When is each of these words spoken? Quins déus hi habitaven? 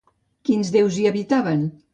Quins 0.49 0.71
déus 0.77 0.97
hi 1.03 1.07
habitaven? 1.11 1.67